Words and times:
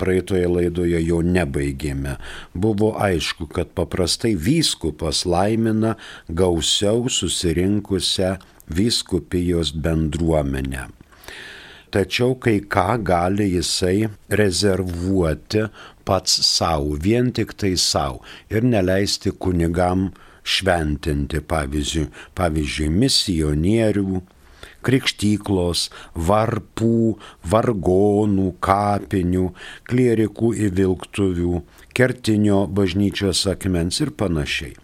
praeitoje 0.00 0.48
laidoje 0.48 1.00
jo 1.02 1.18
nebaigėme. 1.26 2.16
Buvo 2.54 2.94
aišku, 3.02 3.46
kad 3.50 3.68
paprastai 3.74 4.38
vyskupas 4.38 5.26
laimina 5.26 5.98
gausiau 6.30 7.10
susirinkusią 7.10 8.38
vyskupijos 8.70 9.74
bendruomenę 9.74 10.86
tačiau 11.94 12.34
kai 12.42 12.58
ką 12.74 12.96
gali 13.06 13.46
jisai 13.52 14.08
rezervuoti 14.40 15.62
pats 16.04 16.36
savo, 16.46 16.94
vien 17.00 17.32
tik 17.32 17.54
tai 17.60 17.74
savo 17.80 18.22
ir 18.52 18.64
neleisti 18.64 19.32
kunigam 19.32 20.10
šventinti, 20.44 21.40
pavyzdžiui, 21.48 22.10
pavyzdžiui 22.36 22.88
misionierių, 22.92 24.20
krikštyklos, 24.84 25.88
varpų, 26.28 27.16
vargonų, 27.48 28.48
kapinių, 28.64 29.46
klierikų 29.88 30.52
įvilktuvių, 30.68 31.60
kertinio 31.96 32.64
bažnyčios 32.68 33.46
akmens 33.50 34.02
ir 34.04 34.12
panašiai. 34.12 34.74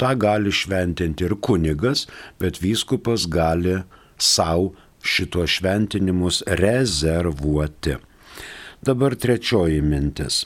Ta 0.00 0.14
gali 0.18 0.50
šventinti 0.50 1.28
ir 1.28 1.36
kunigas, 1.38 2.08
bet 2.40 2.58
vyskupas 2.62 3.28
gali 3.30 3.82
savo 4.18 4.72
šito 5.04 5.44
šventinimus 5.46 6.42
rezervuoti. 6.60 8.00
Dabar 8.84 9.14
trečioji 9.16 9.80
mintis 9.80 10.44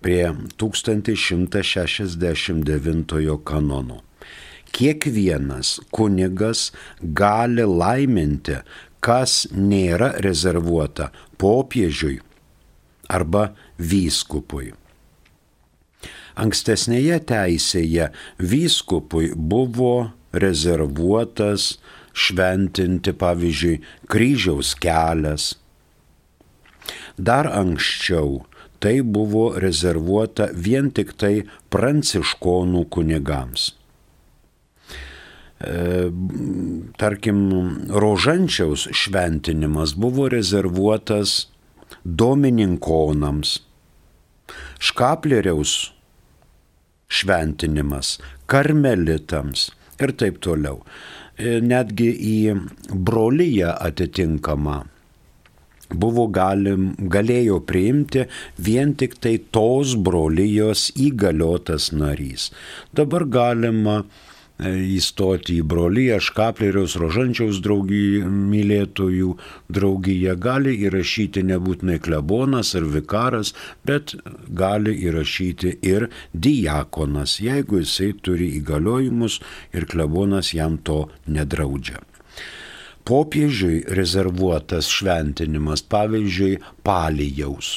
prie 0.00 0.32
1169 0.56 3.38
kanono. 3.44 4.02
Kiekvienas 4.70 5.80
kunigas 5.90 6.72
gali 7.00 7.62
laiminti, 7.66 8.56
kas 9.02 9.48
nėra 9.50 10.12
rezervuota 10.22 11.10
popiežiui 11.42 12.20
arba 13.10 13.50
vyskupui. 13.82 14.70
Ankstesnėje 16.38 17.18
teisėje 17.34 18.14
vyskupui 18.38 19.34
buvo 19.34 20.14
rezervuotas 20.30 21.82
šventinti, 22.14 23.10
pavyzdžiui, 23.10 23.82
kryžiaus 24.06 24.78
kelias. 24.78 25.65
Dar 27.16 27.48
anksčiau 27.48 28.44
tai 28.78 29.00
buvo 29.02 29.54
rezervuota 29.58 30.50
vien 30.52 30.90
tik 30.92 31.14
tai 31.16 31.46
pranciškonų 31.72 32.84
kunigams. 32.92 33.72
E, 35.56 36.10
tarkim, 37.00 37.40
rožančiaus 37.88 38.88
šventinimas 38.92 39.94
buvo 39.96 40.28
rezervuotas 40.28 41.46
domininkonams, 42.04 43.56
škapleriaus 44.78 45.76
šventinimas 47.08 48.18
karmelitams 48.46 49.70
ir 50.02 50.12
taip 50.20 50.42
toliau. 50.44 50.82
E, 51.36 51.56
netgi 51.64 52.10
į 52.12 52.36
brolyje 52.92 53.72
atitinkamą 53.72 54.82
buvo 55.90 56.26
galim, 56.32 56.92
galėjo 56.98 57.60
priimti 57.66 58.26
vien 58.58 58.94
tik 58.98 59.18
tai 59.22 59.36
tos 59.54 59.94
brolyjos 59.96 60.90
įgaliotas 60.96 61.92
narys. 61.92 62.50
Dabar 62.96 63.26
galima 63.30 64.00
e, 64.02 64.72
įstoti 64.96 65.60
į 65.60 65.66
brolyje 65.68 66.18
Škapleriaus 66.28 66.96
Rožančiaus 67.00 67.60
draugiją, 67.64 68.26
mylėtojų 68.30 69.36
draugiją, 69.78 70.36
gali 70.40 70.74
įrašyti 70.88 71.44
nebūtinai 71.52 72.00
klebonas 72.02 72.74
ar 72.78 72.88
vikaras, 72.96 73.54
bet 73.86 74.16
gali 74.48 74.96
įrašyti 75.06 75.78
ir 75.86 76.10
diakonas, 76.32 77.38
jeigu 77.44 77.84
jisai 77.84 78.12
turi 78.22 78.52
įgaliojimus 78.60 79.40
ir 79.76 79.88
klebonas 79.90 80.52
jam 80.56 80.80
to 80.82 81.06
nedraudžia 81.26 82.02
popiežiui 83.06 83.84
rezervuotas 83.98 84.88
šventinimas, 84.90 85.84
pavyzdžiui, 85.86 86.58
palyjaus. 86.86 87.76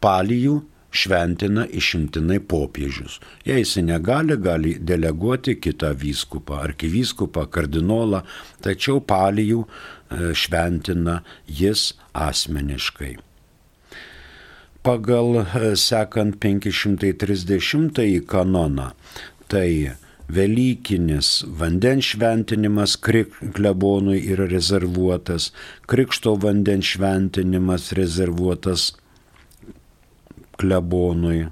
Palyjų 0.00 0.60
šventina 0.96 1.66
išimtinai 1.68 2.38
popiežius. 2.48 3.18
Jei 3.44 3.60
jis 3.60 3.76
negali, 3.84 4.36
gali 4.40 4.76
deleguoti 4.80 5.56
kitą 5.60 5.92
vyskupą, 6.00 6.62
arkivyskupą, 6.68 7.46
kardinolą, 7.52 8.22
tačiau 8.64 9.02
palyjų 9.04 9.62
e, 9.66 10.32
šventina 10.32 11.20
jis 11.60 11.90
asmeniškai. 12.16 13.16
Pagal 14.86 15.42
e, 15.42 15.74
sekant 15.76 16.38
530 16.40 18.02
kanoną, 18.30 18.92
tai 19.50 19.96
Velykinis 20.28 21.44
vandens 21.58 22.04
šventinimas 22.10 22.96
klebonui 22.98 24.20
yra 24.32 24.46
rezervuotas, 24.50 25.52
krikšto 25.86 26.34
vandens 26.42 26.84
šventinimas 26.96 27.92
rezervuotas 27.94 28.96
klebonui. 30.58 31.46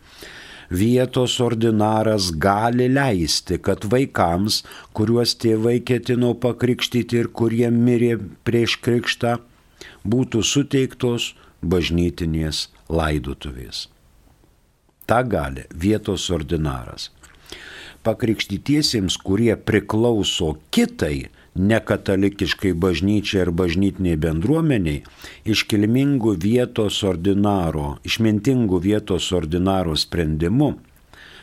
Vietos 0.73 1.35
ordinaras 1.45 2.31
gali 2.41 2.87
leisti, 2.89 3.59
kad 3.61 3.85
vaikams, 3.85 4.63
kuriuos 4.97 5.35
tėvai 5.37 5.83
ketino 5.85 6.33
pakrikštyti 6.33 7.19
ir 7.21 7.29
kurie 7.29 7.69
mirė 7.69 8.15
prieš 8.47 8.79
krikštą, 8.81 9.35
būtų 10.09 10.41
suteiktos 10.41 11.35
bažnytinės 11.61 12.71
laidotuvės. 12.89 13.89
Ta 15.05 15.21
gali 15.23 15.67
vietos 15.75 16.31
ordinaras. 16.33 17.11
Pakrikštytiesiems, 18.03 19.19
kurie 19.21 19.53
priklauso 19.57 20.55
kitai 20.75 21.29
nekatalikiškai 21.55 22.73
bažnyčiai 22.73 23.43
ar 23.45 23.51
bažnytiniai 23.53 24.17
bendruomeniai, 24.21 25.03
iškilmingų 25.45 26.37
vietos 26.41 27.03
ordinaro, 27.05 27.99
išmintingų 28.09 28.81
vietos 28.87 29.29
ordinaro 29.37 29.97
sprendimu 29.97 30.73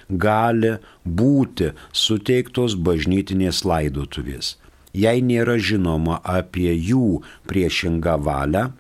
gali 0.09 0.73
būti 1.05 1.69
suteiktos 1.93 2.73
bažnytinės 2.75 3.61
laidotuvės. 3.65 4.57
Jei 4.93 5.21
nėra 5.21 5.59
žinoma 5.61 6.17
apie 6.25 6.73
jų 6.73 7.21
priešingą 7.45 8.17
valią, 8.25 8.71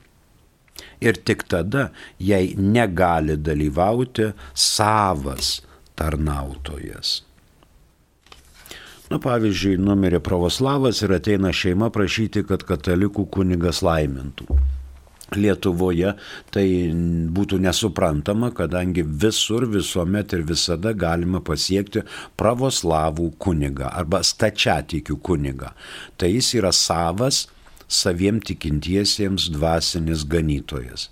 ir 1.01 1.21
tik 1.25 1.45
tada 1.47 1.89
jai 2.19 2.55
negali 2.57 3.37
dalyvauti 3.37 4.31
savas 4.53 5.59
tarnautojas. 5.95 7.28
Na 9.09 9.17
pavyzdžiui, 9.17 9.79
numirė 9.81 10.19
pravoslavas 10.21 11.01
ir 11.01 11.15
ateina 11.15 11.49
šeima 11.55 11.89
prašyti, 11.93 12.43
kad 12.45 12.61
katalikų 12.67 13.25
kunigas 13.33 13.81
laimintų. 13.85 14.45
Lietuvoje 15.37 16.15
tai 16.53 16.65
būtų 17.33 17.59
nesuprantama, 17.61 18.49
kadangi 18.57 19.03
visur, 19.05 19.67
visuomet 19.69 20.33
ir 20.33 20.45
visada 20.49 20.93
galima 20.93 21.41
pasiekti 21.45 22.01
pravoslavų 22.37 23.31
kunigą 23.41 23.89
arba 23.89 24.23
stačiatikių 24.25 25.19
kunigą. 25.25 25.73
Tai 26.17 26.31
jis 26.33 26.53
yra 26.57 26.73
savas 26.73 27.47
saviem 27.89 28.41
tikintiesiems 28.41 29.49
dvasinis 29.53 30.25
ganytojas. 30.29 31.09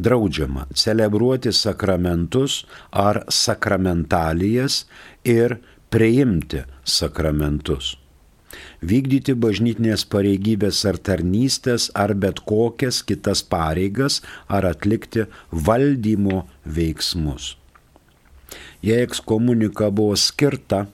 Draudžiama 0.02 0.66
celebruoti 0.74 1.52
sakramentus 1.54 2.62
ar 2.90 3.22
sakramentalijas 3.30 4.84
ir 5.24 5.58
priimti 5.92 6.64
sakramentus 6.98 7.96
vykdyti 8.82 9.34
bažnytinės 9.38 10.04
pareigybės 10.12 10.82
ar 10.90 10.98
tarnystės 11.08 11.88
ar 11.98 12.14
bet 12.24 12.42
kokias 12.48 13.02
kitas 13.06 13.42
pareigas 13.54 14.20
ar 14.48 14.66
atlikti 14.68 15.26
valdymo 15.68 16.42
veiksmus. 16.78 17.56
Jei 18.82 19.04
ekskomunika 19.06 19.90
buvo 19.94 20.16
skirta 20.18 20.86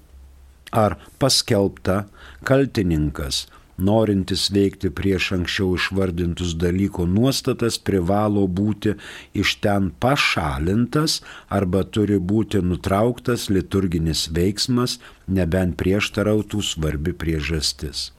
ar 0.73 0.99
paskelbta, 1.19 2.05
kaltininkas 2.45 3.47
norintis 3.79 4.49
veikti 4.55 4.91
prieš 4.91 5.31
anksčiau 5.39 5.77
išvardintus 5.79 6.55
dalyko 6.59 7.07
nuostatas, 7.07 7.79
privalo 7.79 8.47
būti 8.61 8.95
iš 9.39 9.55
ten 9.65 9.91
pašalintas 10.03 11.21
arba 11.49 11.85
turi 11.85 12.19
būti 12.19 12.63
nutrauktas 12.63 13.49
liturginis 13.55 14.27
veiksmas, 14.35 14.99
nebent 15.27 15.79
prieštarautų 15.81 16.63
svarbi 16.63 17.15
priežastis. 17.15 18.11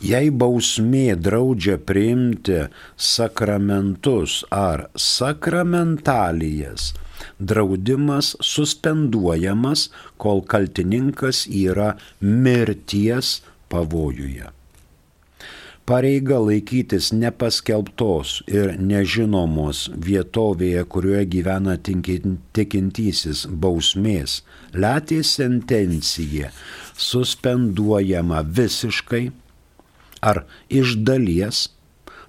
Jei 0.00 0.30
bausmė 0.30 1.16
draudžia 1.16 1.78
priimti 1.80 2.68
sakramentus 2.96 4.44
ar 4.52 4.90
sakramentalijas, 4.96 6.94
draudimas 7.38 8.34
suspenduojamas, 8.40 9.88
kol 10.16 10.42
kaltininkas 10.42 11.46
yra 11.50 11.94
mirties 12.20 13.40
pavojuje. 13.68 14.52
Pareiga 15.86 16.40
laikytis 16.42 17.12
nepaskelbtos 17.14 18.40
ir 18.50 18.72
nežinomos 18.82 19.84
vietovėje, 20.06 20.82
kurioje 20.90 21.28
gyvena 21.36 21.76
tikintysis 21.78 23.44
bausmės, 23.46 24.40
letė 24.74 25.20
sentencija 25.22 26.50
suspenduojama 26.98 28.42
visiškai 28.58 29.28
ar 30.26 30.42
iš 30.80 30.98
dalies 31.06 31.68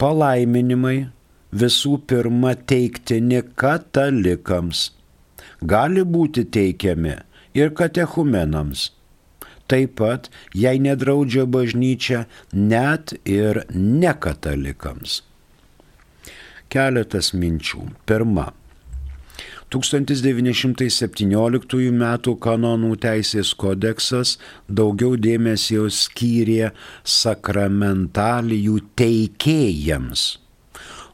Palaiminimai 0.00 1.12
visų 1.52 2.00
pirma 2.08 2.56
teiktini 2.56 3.44
katalikams, 3.60 4.96
gali 5.60 6.00
būti 6.16 6.48
teikiami 6.48 7.20
ir 7.60 7.76
katechumenams. 7.76 8.96
Taip 9.68 10.00
pat, 10.00 10.32
jei 10.56 10.80
nedraudžia 10.80 11.44
bažnyčia, 11.44 12.24
net 12.56 13.20
ir 13.28 13.68
nekatalikams. 13.76 15.20
Keletas 16.72 17.36
minčių. 17.36 17.84
Pirma 18.08 18.56
1917 19.74 21.90
m. 21.90 22.04
kanonų 22.46 22.94
teisės 23.02 23.50
kodeksas 23.58 24.38
daugiau 24.70 25.18
dėmesio 25.18 25.90
skyrė 25.90 26.70
sakramentalijų 27.02 28.78
teikėjams, 29.00 30.38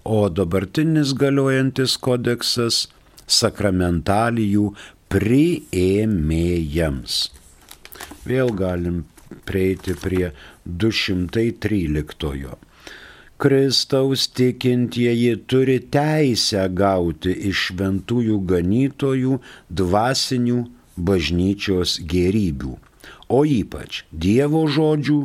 o 0.04 0.28
dabartinis 0.28 1.16
galiojantis 1.16 1.97
kodeksas 1.97 2.92
sakramentalijų 3.25 4.76
priėmėjams. 5.12 7.30
Vėl 8.28 8.52
galim 8.59 9.04
prieiti 9.49 9.94
prie 9.97 10.32
213. 10.66 12.72
Kristaus 13.42 14.28
tikintieji 14.30 15.32
turi 15.50 15.80
teisę 15.94 16.62
gauti 16.80 17.32
iš 17.49 17.62
šventųjų 17.68 18.37
ganytojų 18.52 19.38
dvasinių 19.80 20.58
bažnyčios 21.08 21.96
gerybių, 22.12 22.76
o 23.26 23.40
ypač 23.54 24.04
Dievo 24.25 24.61
žodžių 24.76 25.16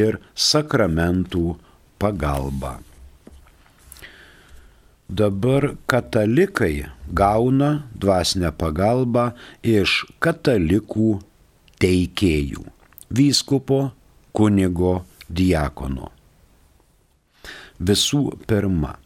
ir 0.00 0.18
sakramentų 0.48 1.54
pagalba. 1.96 2.74
Dabar 5.08 5.70
katalikai 5.88 6.84
gauna 7.22 7.70
dvasinę 7.96 8.52
pagalbą 8.60 9.30
iš 9.64 10.04
katalikų 10.20 11.14
teikėjų- 11.80 12.68
vyskupo, 13.22 13.80
kunigo, 14.36 14.94
diakono 15.32 16.12
visų 17.78 18.24
pirma, 18.46 18.96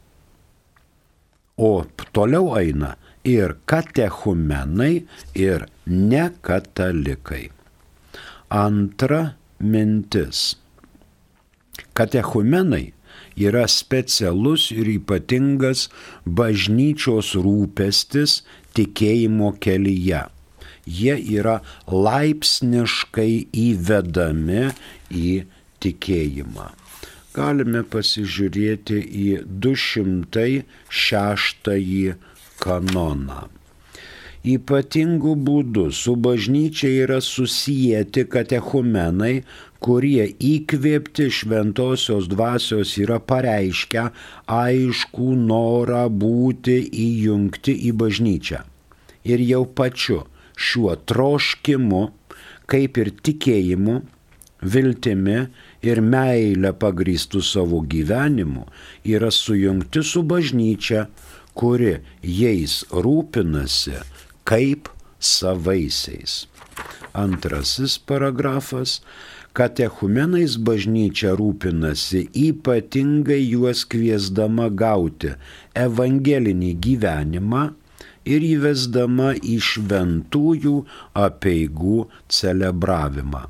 O 1.56 1.84
toliau 2.16 2.54
eina 2.56 2.96
ir 3.24 3.54
katechumenai, 3.68 5.04
ir 5.36 5.68
nekatalikai. 5.86 7.50
Antra 8.48 9.36
mintis. 9.60 10.56
Katechumenai 11.92 12.92
yra 13.36 13.66
specialus 13.68 14.70
ir 14.72 14.88
ypatingas 14.96 15.86
bažnyčios 16.24 17.34
rūpestis 17.36 18.40
tikėjimo 18.76 19.54
kelyje. 19.60 20.26
Jie 20.82 21.16
yra 21.38 21.60
laipsniškai 21.86 23.32
įvedami 23.68 24.70
į 25.14 25.32
tikėjimą. 25.84 26.81
Galime 27.32 27.80
pasižiūrėti 27.88 28.98
į 29.00 29.48
206 29.64 31.72
kanoną. 32.60 33.48
Ypatingų 34.42 35.36
būdų 35.46 35.84
su 35.94 36.16
bažnyčia 36.26 36.90
yra 37.06 37.20
susijęti 37.24 38.26
katechumenai, 38.28 39.44
kurie 39.82 40.26
įkvėpti 40.50 41.30
šventosios 41.32 42.28
dvasios 42.30 42.92
yra 43.00 43.18
pareiškę 43.32 44.04
aišku 44.56 45.28
norą 45.46 46.04
būti 46.24 46.76
įjungti 47.06 47.72
į 47.88 47.90
bažnyčią. 48.02 48.60
Ir 49.24 49.38
jau 49.46 49.64
pačiu 49.78 50.18
šiuo 50.58 50.96
troškimu, 51.08 52.02
kaip 52.66 52.98
ir 52.98 53.08
tikėjimu, 53.24 54.02
viltimi 54.62 55.48
ir 55.82 56.00
meilę 56.00 56.72
pagrįstų 56.78 57.42
savo 57.44 57.82
gyvenimu, 57.82 58.64
yra 59.04 59.30
sujungti 59.34 60.04
su 60.06 60.22
bažnyčia, 60.22 61.06
kuri 61.58 61.98
jais 62.22 62.80
rūpinasi 62.90 63.98
kaip 64.48 64.88
savaisiais. 65.22 66.46
Antrasis 67.12 67.98
paragrafas 67.98 69.00
katechumenais 69.52 70.56
bažnyčia 70.56 71.34
rūpinasi 71.36 72.24
ypatingai 72.46 73.42
juos 73.42 73.84
kviesdama 73.84 74.70
gauti 74.72 75.34
evangelinį 75.76 76.72
gyvenimą 76.86 77.64
ir 78.32 78.46
įvesdama 78.48 79.32
į 79.36 79.58
šventųjų 79.68 80.76
apieigų 81.26 81.98
celebravimą. 82.32 83.48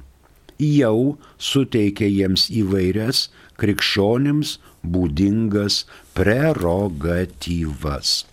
Jau 0.61 1.17
suteikia 1.39 2.07
jiems 2.11 2.51
įvairias 2.51 3.31
krikščionims 3.61 4.59
būdingas 4.83 5.85
prerogatyvas. 6.17 8.25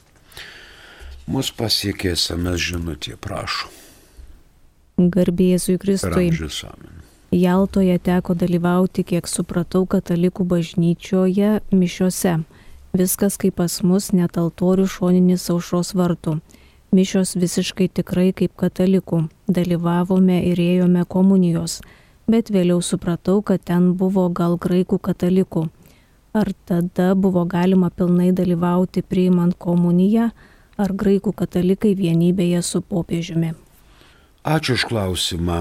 Mus 1.30 1.52
pasiekė 1.54 2.16
SMS 2.18 2.60
žinutė, 2.72 3.14
prašau. 3.22 3.70
Garbėjai 5.00 5.78
Kristui. 5.80 6.32
Jaltoje 7.32 8.00
teko 8.02 8.34
dalyvauti, 8.34 9.04
kiek 9.06 9.28
supratau, 9.30 9.86
katalikų 9.86 10.44
bažnyčioje 10.50 11.62
mišiose. 11.72 12.40
Viskas 12.98 13.38
kaip 13.38 13.60
pas 13.62 13.84
mus, 13.86 14.10
net 14.18 14.40
altorių 14.42 14.88
šoninis 14.90 15.46
aušros 15.54 15.94
vartų. 15.94 16.40
Mišios 16.90 17.38
visiškai 17.38 17.86
tikrai 17.94 18.34
kaip 18.34 18.58
katalikų. 18.58 19.28
Dalyvavome 19.46 20.42
ir 20.50 20.58
ėjome 20.58 21.06
komunijos. 21.06 21.84
Bet 22.30 22.52
vėliau 22.54 22.78
supratau, 22.86 23.40
kad 23.42 23.64
ten 23.66 23.94
buvo 23.98 24.28
gal 24.30 24.60
graikų 24.62 25.00
katalikų. 25.02 25.64
Ar 26.38 26.52
tada 26.70 27.16
buvo 27.18 27.42
galima 27.50 27.90
pilnai 27.90 28.30
dalyvauti 28.38 29.02
priimant 29.02 29.56
komuniją, 29.58 30.28
ar 30.78 30.94
graikų 30.94 31.34
katalikai 31.40 31.96
vienybėje 31.98 32.62
su 32.62 32.84
popiežiumi? 32.86 33.56
Ačiū 34.46 34.78
už 34.78 34.86
klausimą. 34.92 35.58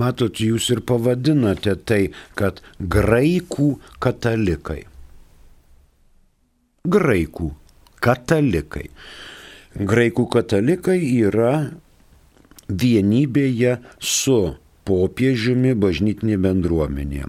Matot, 0.00 0.40
jūs 0.40 0.70
ir 0.72 0.80
pavadinate 0.86 1.74
tai, 1.84 2.00
kad 2.38 2.62
graikų 2.80 3.68
katalikai. 4.00 4.86
Graikų 6.88 7.50
katalikai. 8.00 8.88
Graikų 9.76 10.24
katalikai 10.32 10.98
yra 11.20 11.52
vienybėje 12.70 13.76
su 13.98 14.40
popiežiumi 14.88 15.76
bažnytinė 15.78 16.40
bendruomenė. 16.40 17.28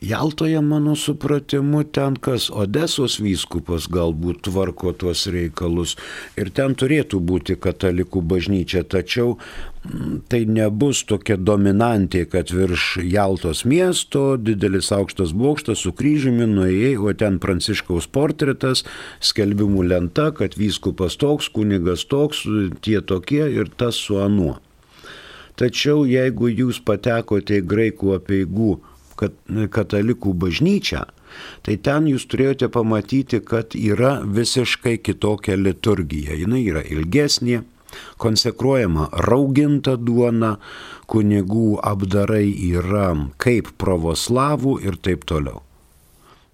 Jaltoje, 0.00 0.60
mano 0.60 0.96
supratimu, 0.96 1.82
ten 1.84 2.14
kas 2.16 2.46
Odesos 2.48 3.18
vyskupas 3.20 3.84
galbūt 3.92 4.38
tvarko 4.46 4.94
tuos 4.96 5.26
reikalus 5.28 5.92
ir 6.40 6.48
ten 6.56 6.72
turėtų 6.72 7.20
būti 7.20 7.58
katalikų 7.60 8.22
bažnyčia, 8.30 8.80
tačiau 8.80 9.34
mm, 9.36 10.22
tai 10.32 10.40
nebus 10.48 11.02
tokia 11.04 11.36
dominantė, 11.36 12.24
kad 12.32 12.48
virš 12.48 12.86
Jaltos 13.04 13.66
miesto 13.68 14.38
didelis 14.40 14.88
aukštas 14.96 15.36
bokštas 15.36 15.84
su 15.84 15.92
kryžiumi 15.92 16.48
nuėjai, 16.48 16.96
o 16.96 17.12
ten 17.12 17.36
pranciškaus 17.36 18.08
portretas, 18.08 18.86
skelbimų 19.20 19.84
lenta, 19.92 20.30
kad 20.32 20.56
vyskupas 20.56 21.20
toks, 21.20 21.52
kunigas 21.52 22.08
toks, 22.08 22.46
tie 22.80 23.04
tokie 23.04 23.44
ir 23.52 23.68
tas 23.76 24.00
su 24.00 24.16
anuo. 24.24 24.56
Tačiau 25.60 26.06
jeigu 26.08 26.48
jūs 26.48 26.80
patekote 26.80 27.60
į 27.60 27.66
graikų 27.68 28.14
apieigų 28.16 28.70
katalikų 29.76 30.32
bažnyčią, 30.44 31.02
tai 31.66 31.76
ten 31.84 32.08
jūs 32.08 32.24
turėjote 32.32 32.70
pamatyti, 32.72 33.42
kad 33.44 33.76
yra 33.76 34.14
visiškai 34.24 34.96
kitokia 35.04 35.58
liturgija. 35.60 36.38
Jis 36.40 36.56
yra 36.64 36.84
ilgesnė, 36.96 37.60
konsekruojama 38.22 39.10
rauginta 39.28 39.96
duona, 40.00 40.56
kunigų 41.10 41.80
apdarai 41.92 42.48
yra 42.70 43.10
kaip 43.42 43.74
pravoslavų 43.82 44.78
ir 44.86 44.96
taip 44.96 45.26
toliau. 45.28 45.60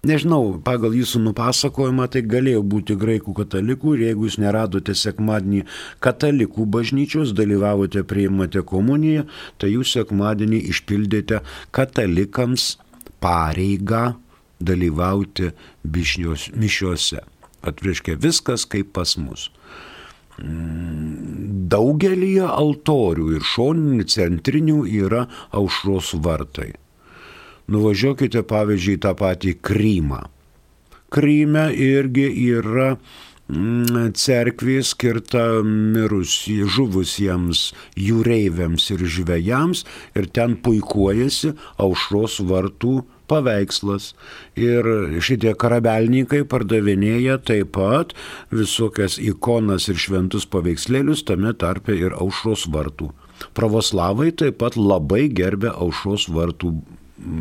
Nežinau, 0.07 0.59
pagal 0.63 0.93
jūsų 0.95 1.19
nupasakojimą 1.25 2.05
tai 2.13 2.21
galėjo 2.29 2.61
būti 2.71 2.95
graikų 2.99 3.33
katalikų 3.41 3.95
ir 3.95 4.03
jeigu 4.05 4.27
jūs 4.27 4.37
neradote 4.39 4.93
sekmadienį 4.95 5.63
katalikų 6.05 6.67
bažnyčios, 6.75 7.33
dalyvavote, 7.35 8.05
priimate 8.07 8.63
komuniją, 8.71 9.25
tai 9.59 9.73
jūs 9.73 9.95
sekmadienį 9.97 10.61
išpildėte 10.71 11.41
katalikams 11.75 12.75
pareigą 13.23 14.15
dalyvauti 14.63 15.51
mišiuose. 15.83 17.23
Atviškia 17.67 18.15
viskas 18.21 18.67
kaip 18.69 18.93
pas 18.95 19.17
mus. 19.19 19.49
Mm, 20.37 21.67
Daugelį 21.67 22.35
altorių 22.45 23.31
ir 23.35 23.47
šoninių 23.53 24.05
centrinių 24.13 24.81
yra 25.03 25.25
aušros 25.51 26.13
vartai. 26.23 26.75
Nuvažiuokite 27.67 28.45
pavyzdžiui 28.47 28.99
tą 29.03 29.11
patį 29.19 29.57
Krymą. 29.59 30.21
Kryme 31.11 31.65
irgi 31.75 32.27
yra 32.53 32.93
mm, 32.95 34.13
cerkvė 34.15 34.77
skirta 34.87 35.43
mirusi, 35.67 36.61
žuvusiems 36.63 37.65
jūreiviams 37.99 38.87
ir 38.95 39.03
žvėjams 39.17 39.83
ir 40.15 40.27
ten 40.35 40.55
puikuojasi 40.63 41.53
aušros 41.83 42.39
vartų 42.47 42.93
paveikslas. 43.27 44.13
Ir 44.55 44.87
šitie 45.23 45.51
karabelnikai 45.59 46.45
pardavinėja 46.47 47.35
taip 47.49 47.73
pat 47.75 48.13
visokias 48.51 49.17
ikonas 49.19 49.89
ir 49.91 49.99
šventus 49.99 50.47
paveikslėlius, 50.47 51.25
tame 51.27 51.51
tarpe 51.51 51.95
ir 51.95 52.15
aušros 52.15 52.69
vartų. 52.71 53.11
Pravoslavai 53.59 54.31
taip 54.31 54.59
pat 54.63 54.79
labai 54.79 55.27
gerbė 55.27 55.75
aušros 55.75 56.29
vartų 56.31 56.77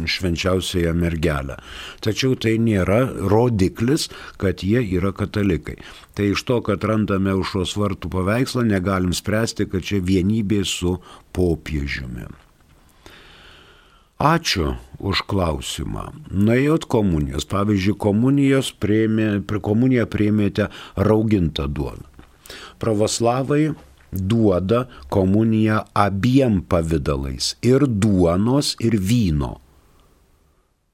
švenčiausiąją 0.06 0.94
mergelę. 0.96 1.58
Tačiau 2.00 2.36
tai 2.40 2.56
nėra 2.62 3.02
rodiklis, 3.32 4.08
kad 4.40 4.64
jie 4.64 4.80
yra 4.98 5.12
katalikai. 5.16 5.76
Tai 6.16 6.32
iš 6.32 6.46
to, 6.48 6.60
kad 6.64 6.84
randame 6.84 7.34
užos 7.36 7.76
vartų 7.76 8.10
paveikslą, 8.12 8.64
negalim 8.66 9.12
spręsti, 9.16 9.68
kad 9.70 9.84
čia 9.84 10.00
vienybė 10.00 10.64
su 10.64 10.96
popiežiumi. 11.36 12.28
Ačiū 14.16 14.78
už 14.96 15.26
klausimą. 15.28 16.08
Nuėjot 16.32 16.86
komunijos. 16.88 17.44
Pavyzdžiui, 17.50 17.98
komunijos 18.00 18.70
prieimė, 18.72 19.44
komuniją 19.44 20.06
priėmėte 20.08 20.70
raugintą 20.96 21.68
duoną. 21.68 22.08
Pravoslavai 22.80 23.74
duoda 24.12 24.86
komuniją 25.12 25.84
abiem 25.92 26.62
pavydalais- 26.62 27.56
ir 27.72 27.86
duonos, 27.86 28.76
ir 28.80 28.96
vyno. 28.96 29.60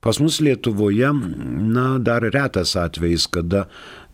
Pas 0.02 0.18
mus 0.18 0.40
Lietuvoje, 0.42 1.12
na, 1.74 1.98
dar 2.02 2.26
retas 2.26 2.74
atvejis, 2.76 3.28
kada 3.30 3.68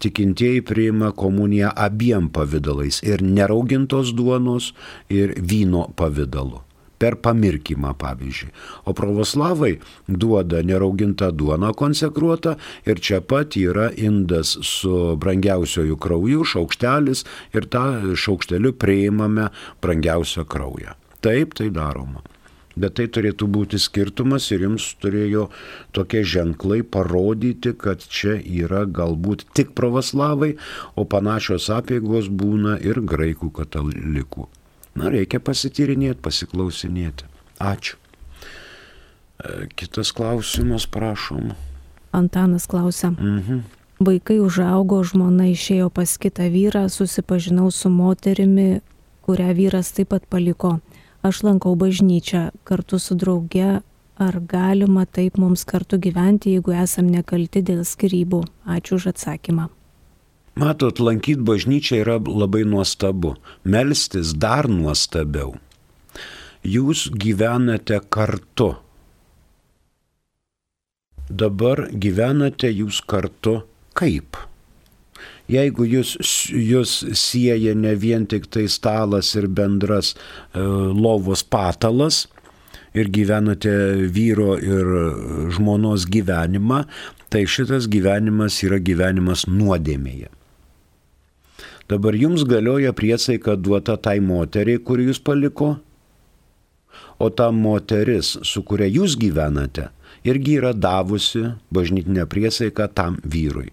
tikintieji 0.05 0.61
priima 0.69 1.15
komuniją 1.17 1.71
abiem 1.73 2.29
pavydalais- 2.29 3.01
ir 3.13 3.25
neraugintos 3.25 4.13
duonos, 4.13 4.75
ir 5.09 5.35
vyno 5.41 5.89
pavydalu. 5.97 6.61
per 6.99 7.15
pamirkimą 7.23 7.95
pavyzdžiui. 7.95 8.51
O 8.85 8.93
pravoslavai 8.93 9.79
duoda 10.09 10.63
neraugintą 10.67 11.31
duoną 11.31 11.71
konsekruotą 11.79 12.57
ir 12.87 12.99
čia 12.99 13.21
pat 13.21 13.55
yra 13.57 13.91
indas 13.95 14.57
su 14.67 15.15
brangiausiojų 15.23 15.97
krauju, 15.97 16.43
šaukštelis 16.45 17.25
ir 17.55 17.69
tą 17.71 17.85
šaukšteliu 18.19 18.73
priimame 18.73 19.47
brangiausią 19.83 20.45
kraują. 20.45 20.99
Taip 21.21 21.55
tai 21.55 21.71
daroma. 21.71 22.23
Bet 22.79 22.99
tai 22.99 23.09
turėtų 23.11 23.49
būti 23.51 23.81
skirtumas 23.83 24.49
ir 24.55 24.65
jums 24.67 24.87
turėjo 25.03 25.49
tokie 25.97 26.23
ženklai 26.23 26.83
parodyti, 26.87 27.75
kad 27.75 28.05
čia 28.05 28.37
yra 28.39 28.85
galbūt 28.87 29.49
tik 29.59 29.75
pravoslavai, 29.79 30.55
o 30.95 31.05
panašios 31.05 31.69
apėgos 31.75 32.31
būna 32.31 32.79
ir 32.85 33.03
graikų 33.03 33.51
katalikų. 33.61 34.47
Na, 34.99 35.11
reikia 35.15 35.41
pasityrinėti, 35.43 36.23
pasiklausinėti. 36.23 37.27
Ačiū. 37.63 37.99
E, 39.39 39.67
kitas 39.79 40.13
klausimas, 40.15 40.87
prašom. 40.91 41.53
Antanas 42.13 42.67
klausia. 42.67 43.11
Mhm. 43.11 43.67
Vaikai 43.99 44.39
užaugo, 44.39 45.01
žmona 45.03 45.49
išėjo 45.51 45.89
pas 45.91 46.13
kitą 46.23 46.47
vyrą, 46.55 46.85
susipažinau 46.87 47.73
su 47.75 47.91
moterimi, 47.91 48.81
kurią 49.27 49.51
vyras 49.59 49.91
taip 49.91 50.13
pat 50.15 50.27
paliko. 50.31 50.79
Aš 51.23 51.43
lankau 51.43 51.75
bažnyčią 51.75 52.51
kartu 52.65 52.99
su 52.99 53.15
drauge. 53.15 53.81
Ar 54.19 54.41
galima 54.41 55.05
taip 55.07 55.37
mums 55.39 55.63
kartu 55.65 55.99
gyventi, 56.03 56.57
jeigu 56.57 56.73
esam 56.75 57.07
nekalti 57.07 57.63
dėl 57.63 57.85
skirybų? 57.87 58.41
Ačiū 58.67 58.99
už 58.99 59.13
atsakymą. 59.13 59.69
Matot, 60.59 60.99
lankyti 60.99 61.45
bažnyčią 61.47 62.01
yra 62.03 62.17
labai 62.19 62.65
nuostabu, 62.67 63.37
melstis 63.63 64.35
dar 64.35 64.67
nuostabiau. 64.67 65.55
Jūs 66.67 67.07
gyvenate 67.15 68.01
kartu. 68.11 68.73
Dabar 71.31 71.87
gyvenate 71.93 72.73
jūs 72.75 72.99
kartu 73.07 73.61
kaip? 73.95 74.48
Jeigu 75.49 75.87
jūs, 75.89 76.17
jūs 76.53 76.99
sieja 77.17 77.73
ne 77.75 77.95
vien 77.97 78.27
tik 78.29 78.51
tai 78.53 78.67
stalas 78.69 79.33
ir 79.39 79.49
bendras 79.49 80.13
e, 80.13 80.61
lovos 80.61 81.41
patalas, 81.41 82.27
ir 82.93 83.09
gyvenate 83.13 83.73
vyro 84.13 84.57
ir 84.61 84.91
žmonos 85.57 86.07
gyvenimą, 86.11 86.85
tai 87.29 87.45
šitas 87.47 87.89
gyvenimas 87.91 88.61
yra 88.65 88.81
gyvenimas 88.81 89.47
nuodėmėje. 89.49 90.31
Dabar 91.89 92.17
jums 92.17 92.45
galioja 92.45 92.93
priesaika 92.93 93.57
duota 93.57 93.97
tai 93.97 94.19
moteriai, 94.21 94.81
kur 94.85 95.01
jūs 95.01 95.21
paliko, 95.25 95.79
o 97.19 97.31
ta 97.33 97.49
moteris, 97.55 98.37
su 98.45 98.63
kuria 98.63 98.89
jūs 98.93 99.17
gyvenate, 99.21 99.89
irgi 100.29 100.59
yra 100.61 100.75
davusi 100.77 101.47
bažnytinę 101.73 102.29
priesaiką 102.29 102.91
tam 102.93 103.17
vyrui. 103.25 103.73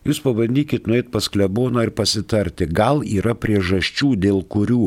Jūs 0.00 0.22
pabandykit 0.24 0.86
nueiti 0.88 1.10
pas 1.12 1.26
kleboną 1.28 1.82
ir 1.84 1.90
pasitarti, 1.92 2.64
gal 2.64 3.02
yra 3.04 3.34
priežasčių, 3.36 4.14
dėl 4.16 4.40
kurių 4.48 4.86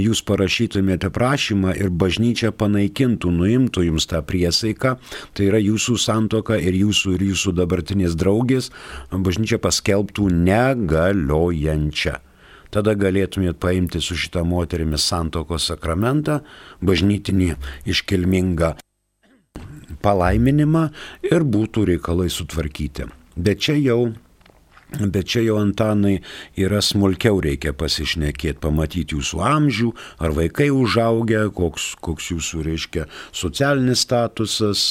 jūs 0.00 0.22
parašytumėte 0.24 1.10
prašymą 1.12 1.74
ir 1.76 1.90
bažnyčia 1.92 2.48
panaikintų, 2.56 3.28
nuimtų 3.30 3.84
jums 3.90 4.08
tą 4.08 4.22
priesaiką, 4.24 4.96
tai 5.36 5.50
yra 5.50 5.60
jūsų 5.60 5.98
santoka 6.00 6.56
ir 6.56 6.78
jūsų 6.80 7.18
ir 7.18 7.26
jūsų 7.28 7.54
dabartinės 7.60 8.16
draugės, 8.16 8.70
bažnyčia 9.12 9.60
paskelbtų 9.60 10.30
negaliojančią. 10.32 12.16
Tada 12.74 12.96
galėtumėt 12.98 13.60
paimti 13.62 14.00
su 14.02 14.16
šitą 14.18 14.42
moterimi 14.48 14.98
santokos 14.98 15.68
sakramentą, 15.70 16.40
bažnytinį 16.82 17.52
iškilmingą 17.86 18.74
palaiminimą 20.02 20.88
ir 21.28 21.44
būtų 21.44 21.84
reikalai 21.92 22.32
sutvarkyti. 22.32 23.12
Bet 23.36 23.62
čia 23.62 23.76
jau 23.78 24.14
Bet 25.00 25.26
čia 25.32 25.42
jau 25.42 25.58
Antanai 25.58 26.20
yra 26.60 26.80
smulkiau 26.84 27.40
reikia 27.42 27.72
pasišnekėti, 27.76 28.60
pamatyti 28.62 29.16
jūsų 29.16 29.40
amžių, 29.44 29.90
ar 30.22 30.34
vaikai 30.36 30.68
užaugę, 30.74 31.48
koks, 31.56 31.94
koks 32.04 32.30
jūsų, 32.30 32.62
reiškia, 32.68 33.06
socialinis 33.34 34.04
statusas, 34.06 34.82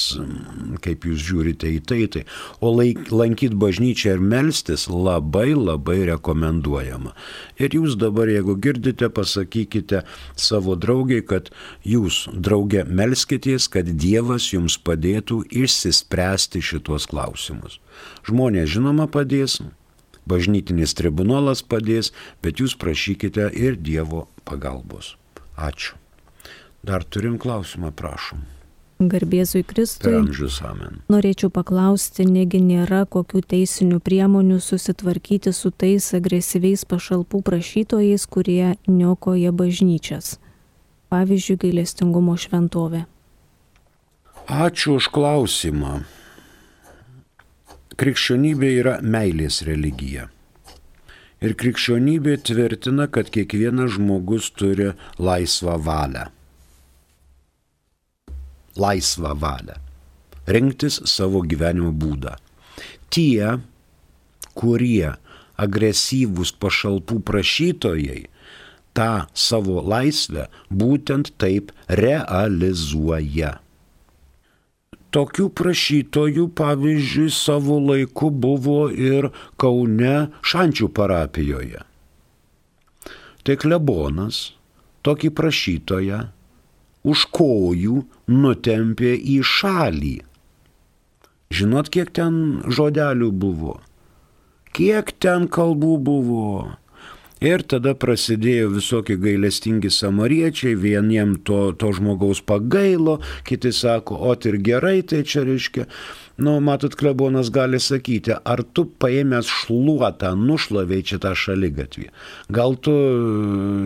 kaip 0.84 1.06
jūs 1.08 1.22
žiūrite 1.24 1.70
į 1.72 1.80
tai. 1.88 2.00
tai. 2.12 2.24
O 2.60 2.72
lankyti 2.74 3.54
bažnyčią 3.56 4.16
ir 4.16 4.24
melstis 4.24 4.86
labai 4.90 5.54
labai 5.54 6.02
rekomenduojama. 6.10 7.14
Ir 7.58 7.76
jūs 7.78 7.96
dabar, 8.00 8.28
jeigu 8.28 8.56
girdite, 8.60 9.08
pasakykite 9.08 10.02
savo 10.36 10.76
draugiai, 10.76 11.24
kad 11.24 11.50
jūs, 11.86 12.24
draugė, 12.34 12.84
melskitės, 12.88 13.70
kad 13.72 13.88
Dievas 13.88 14.50
jums 14.52 14.76
padėtų 14.76 15.44
išsispręsti 15.64 16.62
šitos 16.64 17.08
klausimus. 17.10 17.80
Žmonės 18.26 18.74
žinoma 18.74 19.06
padės, 19.10 19.60
bažnytinis 20.30 20.94
tribunolas 20.96 21.62
padės, 21.62 22.12
bet 22.42 22.62
jūs 22.62 22.76
prašykite 22.80 23.50
ir 23.52 23.76
Dievo 23.76 24.26
pagalbos. 24.44 25.14
Ačiū. 25.56 25.94
Dar 26.84 27.04
turim 27.04 27.38
klausimą, 27.40 27.92
prašom. 27.96 28.42
Garbėzui 29.00 29.64
Kristui. 29.66 30.12
Amžius 30.14 30.60
amen. 30.62 31.00
Norėčiau 31.10 31.50
paklausti, 31.52 32.26
negi 32.28 32.60
nėra 32.62 33.02
kokių 33.10 33.42
teisinių 33.50 33.98
priemonių 34.04 34.60
susitvarkyti 34.62 35.52
su 35.52 35.72
tais 35.74 36.12
agresyviais 36.14 36.84
pašalpų 36.86 37.42
prašytojais, 37.48 38.26
kurie 38.30 38.76
niokoja 38.86 39.50
bažnyčias. 39.52 40.36
Pavyzdžiui, 41.10 41.58
gailestingumo 41.66 42.36
šventovė. 42.38 43.04
Ačiū 44.46 45.00
už 45.00 45.08
klausimą 45.10 46.04
krikščionybė 48.00 48.70
yra 48.80 48.94
meilės 49.02 49.60
religija. 49.66 50.28
Ir 51.44 51.54
krikščionybė 51.60 52.38
tvirtina, 52.48 53.06
kad 53.12 53.30
kiekvienas 53.34 53.94
žmogus 53.96 54.50
turi 54.56 54.92
laisvą 55.20 55.76
valią. 55.88 56.28
Laisvą 58.80 59.34
valią. 59.38 59.76
Rinktis 60.50 61.00
savo 61.08 61.42
gyvenimo 61.46 61.92
būdą. 61.94 62.34
Tie, 63.14 63.58
kurie 64.58 65.14
agresyvūs 65.60 66.54
pašalpų 66.60 67.20
prašytojai, 67.28 68.24
tą 68.94 69.10
savo 69.34 69.82
laisvę 69.84 70.48
būtent 70.70 71.34
taip 71.38 71.70
realizuoja. 71.88 73.58
Tokių 75.14 75.44
prašytojų, 75.54 76.48
pavyzdžiui, 76.58 77.30
savo 77.30 77.78
laiku 77.78 78.32
buvo 78.34 78.88
ir 78.90 79.28
Kaune 79.62 80.14
Šančių 80.42 80.88
parapijoje. 80.90 81.84
Tai 83.46 83.54
klebonas 83.62 84.40
tokį 85.06 85.30
prašytoją 85.38 86.20
už 87.06 87.26
kojų 87.36 88.00
nutempė 88.32 89.12
į 89.14 89.38
šalį. 89.46 90.14
Žinot, 91.54 91.90
kiek 91.94 92.10
ten 92.16 92.64
žodelių 92.66 93.30
buvo? 93.30 93.76
Kiek 94.74 95.12
ten 95.22 95.46
kalbų 95.46 95.98
buvo? 96.08 96.48
Ir 97.44 97.60
tada 97.68 97.92
prasidėjo 97.92 98.70
visokie 98.72 99.18
gailestingi 99.20 99.90
samariečiai, 99.92 100.78
vieniem 100.80 101.34
to, 101.44 101.74
to 101.76 101.90
žmogaus 101.92 102.40
pagailo, 102.40 103.18
kiti 103.44 103.72
sako, 103.74 104.16
o 104.16 104.32
ir 104.48 104.56
gerai, 104.64 105.02
tai 105.04 105.20
čia 105.28 105.44
reiškia, 105.44 105.84
nu, 106.40 106.56
matot, 106.64 106.96
klebonas 106.96 107.52
gali 107.52 107.82
sakyti, 107.82 108.32
ar 108.32 108.64
tu 108.64 108.86
paėmęs 108.88 109.50
šluotą, 109.60 110.32
nušlavei 110.40 111.04
čia 111.04 111.20
tą 111.20 111.34
šaligatvį. 111.36 112.08
Gal 112.48 112.80
tu 112.80 112.96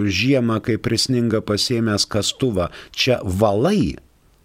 žiemą, 0.07 0.63
kai 0.63 0.79
prisninga 0.79 1.43
pasėmęs 1.43 2.07
kastuvą, 2.07 2.71
čia 2.95 3.19
valai 3.25 3.99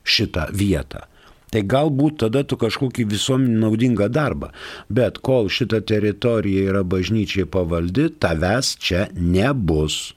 šitą 0.04 0.50
vietą. 0.58 1.06
Tai 1.54 1.62
galbūt 1.70 2.18
tada 2.24 2.42
tu 2.50 2.58
kažkokį 2.58 3.06
visuomenį 3.12 3.60
naudingą 3.62 4.10
darbą. 4.10 4.50
Bet 4.90 5.20
kol 5.26 5.52
šita 5.54 5.84
teritorija 5.86 6.66
yra 6.72 6.82
bažnyčiai 6.82 7.46
pavaldi, 7.46 8.08
tavęs 8.10 8.74
čia 8.82 9.06
nebus. 9.14 10.16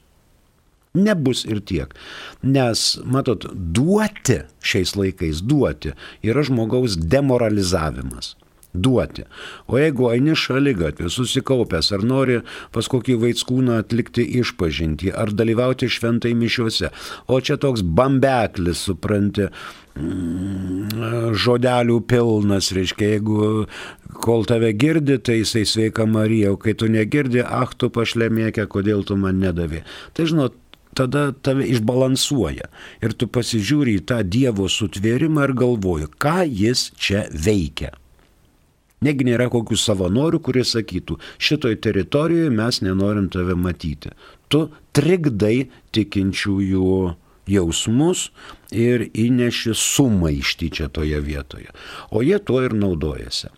Nebus 0.97 1.43
ir 1.45 1.61
tiek. 1.61 1.93
Nes, 2.41 2.87
matot, 3.05 3.45
duoti 3.53 4.39
šiais 4.65 4.95
laikais, 4.97 5.43
duoti 5.45 5.93
yra 6.25 6.41
žmogaus 6.47 6.97
demoralizavimas 6.97 8.33
duoti. 8.83 9.25
O 9.67 9.79
jeigu 9.79 10.11
eini 10.13 10.35
šalia 10.37 10.75
gatvė, 10.77 11.09
susikaupęs, 11.13 11.91
ar 11.95 12.05
nori 12.07 12.39
pas 12.75 12.89
kokį 12.91 13.17
vaitskūną 13.23 13.79
atlikti 13.83 14.25
išpažinti, 14.41 15.11
ar 15.11 15.33
dalyvauti 15.35 15.89
šventai 15.91 16.33
mišiuose, 16.37 16.91
o 17.27 17.39
čia 17.41 17.59
toks 17.61 17.83
bambeklis, 17.83 18.85
supranti, 18.89 19.49
mm, 19.97 21.33
žodelių 21.37 21.99
pilnas, 22.09 22.71
reiškia, 22.75 23.15
jeigu 23.17 23.65
kol 24.23 24.47
tave 24.49 24.71
girdi, 24.73 25.17
tai 25.17 25.41
jisai 25.41 25.65
sveika 25.65 26.07
Marija, 26.09 26.53
o 26.53 26.61
kai 26.61 26.73
tu 26.77 26.89
negirdi, 26.91 27.43
ach 27.43 27.75
tu 27.77 27.91
pašlemėkė, 27.93 28.67
kodėl 28.71 29.05
tu 29.07 29.17
man 29.19 29.41
nedavė. 29.43 29.83
Tai 30.17 30.29
žinot, 30.29 30.57
tada 30.97 31.31
tave 31.45 31.67
išbalansuoja. 31.69 32.71
Ir 33.05 33.13
tu 33.13 33.29
pasižiūri 33.29 33.97
į 33.99 34.05
tą 34.09 34.23
Dievo 34.25 34.67
sutvėrimą 34.71 35.47
ir 35.49 35.55
galvoji, 35.61 36.11
ką 36.17 36.41
jis 36.47 36.89
čia 36.97 37.27
veikia. 37.31 37.93
Negi 39.05 39.27
nėra 39.27 39.45
kokių 39.53 39.77
savanorių, 39.77 40.39
kurie 40.41 40.63
sakytų, 40.65 41.19
šitoj 41.37 41.77
teritorijoje 41.85 42.49
mes 42.53 42.81
nenorim 42.81 43.29
tave 43.33 43.53
matyti. 43.53 44.13
Tu 44.49 44.63
trikdai 44.97 45.67
tikinčiųjų 45.93 46.89
jausmus 47.47 48.29
ir 48.73 49.05
įneši 49.13 49.75
sumaištį 49.77 50.71
čia 50.79 50.89
toje 50.89 51.21
vietoje. 51.23 51.69
O 52.09 52.25
jie 52.25 52.41
tuo 52.41 52.63
ir 52.65 52.73
naudojasi 52.73 53.53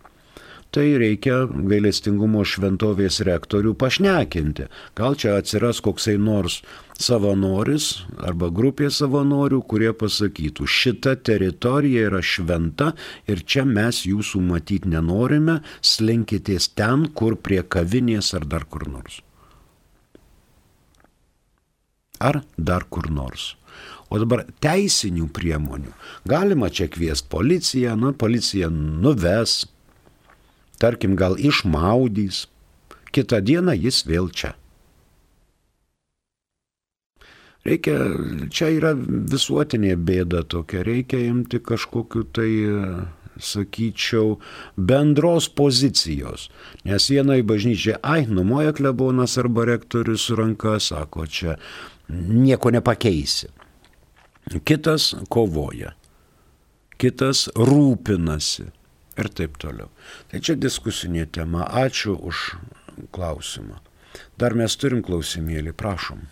tai 0.75 0.85
reikia 1.01 1.43
gailestingumo 1.49 2.43
šventovės 2.45 3.19
rektorių 3.25 3.73
pašnekinti. 3.79 4.67
Gal 4.97 5.17
čia 5.19 5.37
atsiras 5.39 5.81
koksai 5.85 6.17
nors 6.21 6.59
savanoris 6.99 8.03
arba 8.27 8.49
grupė 8.53 8.89
savanorių, 8.93 9.61
kurie 9.69 9.91
pasakytų, 9.97 10.67
šita 10.67 11.15
teritorija 11.25 12.09
yra 12.09 12.21
šventa 12.21 12.91
ir 13.29 13.41
čia 13.45 13.65
mes 13.65 14.03
jūsų 14.05 14.43
matyti 14.45 14.91
nenorime, 14.93 15.59
slinkitės 15.81 16.71
ten, 16.75 17.07
kur 17.15 17.39
prie 17.39 17.63
kavinės 17.63 18.33
ar 18.37 18.45
dar 18.45 18.67
kur 18.69 18.85
nors. 18.91 19.23
Ar 22.19 22.43
dar 22.57 22.83
kur 22.91 23.07
nors. 23.09 23.53
O 24.09 24.17
dabar 24.19 24.41
teisinių 24.61 25.29
priemonių. 25.31 25.91
Galima 26.27 26.67
čia 26.73 26.89
kviesti 26.91 27.29
policiją, 27.31 27.93
na, 27.95 28.11
policija 28.11 28.67
nuves, 28.73 29.61
tarkim, 30.79 31.15
gal 31.19 31.37
išmaudys, 31.37 32.47
kitą 33.13 33.41
dieną 33.43 33.75
jis 33.77 34.03
vėl 34.07 34.31
čia. 34.31 34.55
Reikia, 37.67 37.95
čia 38.55 38.69
yra 38.71 38.93
visuotinė 38.95 39.97
bėda 39.99 40.45
tokia, 40.47 40.81
reikia 40.87 41.19
imti 41.27 41.59
kažkokiu 41.59 42.23
tai, 42.33 42.51
sakyčiau, 43.39 44.37
bendros 44.75 45.49
pozicijos. 45.51 46.47
Nes 46.87 47.09
vienai 47.11 47.41
bažnyčiai, 47.43 47.99
ai, 48.03 48.23
numoja 48.27 48.73
klebonas 48.75 49.37
arba 49.41 49.67
rektorius 49.69 50.29
ranka, 50.35 50.77
sako, 50.79 51.27
čia 51.27 51.59
nieko 52.09 52.71
nepakeisi. 52.71 53.51
Kitas 54.65 55.13
kovoja, 55.29 55.93
kitas 56.97 57.47
rūpinasi 57.53 58.71
ir 59.19 59.29
taip 59.29 59.59
toliau. 59.61 59.91
Tai 60.31 60.41
čia 60.41 60.55
diskusinė 60.55 61.27
tema. 61.31 61.67
Ačiū 61.67 62.15
už 62.17 62.57
klausimą. 63.15 63.79
Dar 64.39 64.55
mes 64.57 64.75
turim 64.79 65.03
klausimėlį, 65.05 65.73
prašom. 65.77 66.25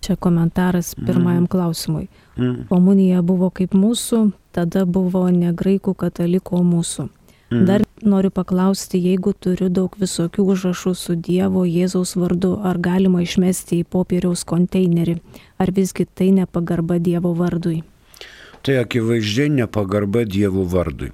Čia 0.00 0.16
komentaras 0.16 0.94
pirmajam 0.96 1.44
mm. 1.44 1.50
klausimui. 1.52 2.06
Mm. 2.38 2.66
Komunija 2.70 3.20
buvo 3.22 3.50
kaip 3.52 3.74
mūsų, 3.76 4.30
tada 4.56 4.86
buvo 4.88 5.26
ne 5.34 5.52
graikų 5.52 5.94
kataliko 5.94 6.62
mūsų. 6.64 7.10
Mm. 7.50 7.64
Dar 7.66 7.84
noriu 8.06 8.30
paklausti, 8.30 9.00
jeigu 9.02 9.34
turiu 9.34 9.68
daug 9.68 9.96
visokių 10.00 10.46
užrašų 10.54 10.94
su 10.96 11.16
Dievo 11.18 11.66
Jėzaus 11.66 12.14
vardu, 12.16 12.54
ar 12.64 12.78
galima 12.78 13.24
išmesti 13.26 13.82
į 13.82 13.88
popieriaus 13.90 14.46
konteinerį, 14.48 15.18
ar 15.58 15.72
visgi 15.76 16.06
tai 16.06 16.30
nepagarba 16.36 17.00
Dievo 17.02 17.34
vardui? 17.36 17.82
Tai 18.62 18.78
akivaizdžiai 18.84 19.50
nepagarba 19.58 20.24
Dievo 20.24 20.64
vardui. 20.64 21.10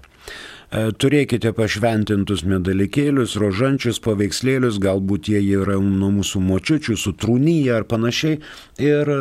E, 0.67 0.81
turėkite 0.99 1.53
pašventintus 1.55 2.43
medalikėlius, 2.49 3.37
rožančius, 3.39 4.01
paveikslėlius, 4.03 4.81
galbūt 4.83 5.31
jie 5.31 5.41
yra 5.55 5.77
nuo 5.79 6.11
mūsų 6.19 6.43
močiučių, 6.43 6.97
sutrūnyje 6.99 7.75
ar 7.77 7.87
panašiai. 7.87 8.41
Ir 8.83 9.13
e, 9.15 9.21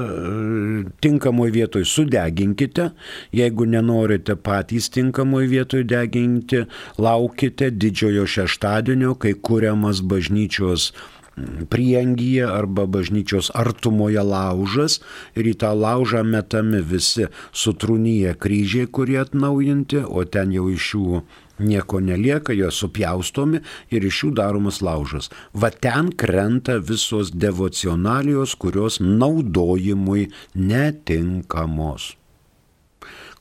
tinkamoje 1.05 1.53
vietoje 1.53 1.89
sudeginkite. 1.89 2.89
Jeigu 3.35 3.69
nenorite 3.69 4.37
patys 4.41 4.89
tinkamoje 4.95 5.51
vietoje 5.53 5.85
deginti, 5.85 6.63
laukite 6.97 7.69
didžiojo 7.69 8.25
šeštadienio, 8.37 9.13
kai 9.21 9.35
kuriamas 9.37 10.01
bažnyčios 10.01 10.91
priengyje 11.69 12.45
arba 12.47 12.85
bažnyčios 12.87 13.51
artumoje 13.53 14.23
laužas 14.23 15.01
ir 15.35 15.49
į 15.51 15.55
tą 15.59 15.73
laužą 15.75 16.23
metami 16.23 16.79
visi 16.79 17.27
sutrūnyje 17.51 18.35
kryžiai, 18.39 18.87
kurie 18.87 19.19
atnaujinti, 19.19 20.05
o 20.07 20.23
ten 20.23 20.53
jau 20.55 20.69
iš 20.71 20.93
jų 20.95 21.23
nieko 21.59 21.99
nelieka, 22.03 22.55
jie 22.55 22.71
supjaustomi 22.71 23.61
ir 23.91 24.07
iš 24.07 24.23
jų 24.23 24.31
daromas 24.39 24.81
laužas. 24.83 25.29
Va 25.53 25.71
ten 25.71 26.11
krenta 26.15 26.79
visos 26.79 27.31
devocionalijos, 27.31 28.55
kurios 28.55 28.99
naudojimui 29.03 30.29
netinkamos. 30.55 32.13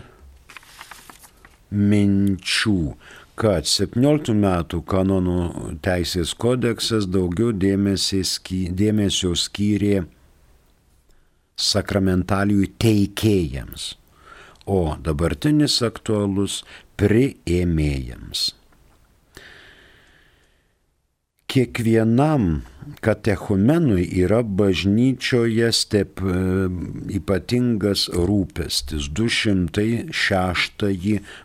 minčių, 1.70 2.94
kad 3.38 3.68
17 3.68 4.34
metų 4.34 4.80
kanonų 4.88 5.76
teisės 5.84 6.32
kodeksas 6.34 7.06
daugiau 7.10 7.52
dėmesio 7.52 9.34
skyrė 9.44 10.02
sakramentalijų 11.60 12.66
teikėjams, 12.82 13.94
o 14.66 14.96
dabartinis 15.04 15.80
aktualus 15.86 16.62
priėmėjams. 17.00 18.50
Kiekvienam 21.50 22.62
katechumenui 23.02 24.04
yra 24.22 24.38
bažnyčioje 24.46 25.72
step 25.74 26.22
e, 26.22 26.70
ypatingas 27.18 28.06
rūpestis. 28.14 29.10
206 29.10 30.14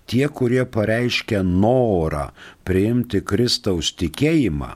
Tie, 0.09 0.25
kurie 0.27 0.65
pareiškia 0.65 1.43
norą 1.45 2.31
priimti 2.67 3.21
Kristaus 3.23 3.93
tikėjimą, 3.99 4.73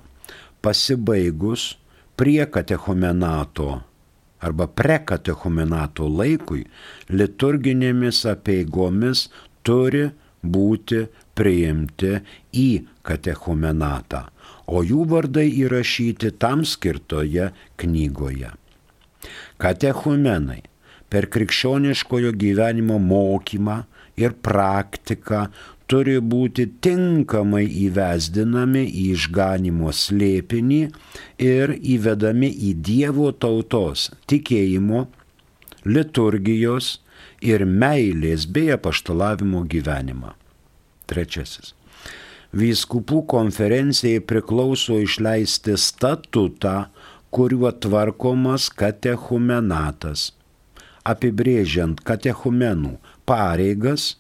pasibaigus 0.64 1.74
prie 2.16 2.46
katechumenato 2.46 3.82
arba 4.46 4.68
prekatechumenato 4.70 6.08
laikui, 6.12 6.66
liturginėmis 7.10 8.22
apieigomis 8.30 9.26
turi 9.66 10.06
būti 10.46 11.06
priimti 11.36 12.12
į 12.54 12.70
katechumenatą, 13.06 14.22
o 14.70 14.84
jų 14.86 15.08
vardai 15.10 15.48
įrašyti 15.64 16.36
tam 16.42 16.64
skirtoje 16.68 17.50
knygoje. 17.82 18.54
Katechumenai 19.58 20.62
per 21.16 21.30
krikščioniškojo 21.32 22.34
gyvenimo 22.36 22.98
mokymą 23.00 23.76
ir 24.20 24.34
praktiką 24.44 25.46
turi 25.88 26.18
būti 26.34 26.66
tinkamai 26.84 27.64
įvesdinami 27.86 28.82
į 28.84 29.06
išganimo 29.14 29.94
slėpinį 29.96 30.82
ir 31.48 31.76
įvedami 31.96 32.52
į 32.70 32.74
Dievo 32.90 33.32
tautos 33.32 34.10
tikėjimo, 34.28 35.06
liturgijos 35.88 36.98
ir 37.40 37.64
meilės 37.64 38.50
bei 38.52 38.76
apaštalavimo 38.76 39.64
gyvenimą. 39.72 40.36
Trečiasis. 41.08 41.72
Vyskupų 42.56 43.24
konferencijai 43.32 44.20
priklauso 44.20 45.00
išleisti 45.00 45.80
statutą, 45.80 46.90
kuriuo 47.32 47.72
tvarkomas 47.72 48.68
katechumenatas 48.68 50.34
apibrėžiant 51.06 52.02
katechumenų 52.08 52.96
pareigas 53.30 54.16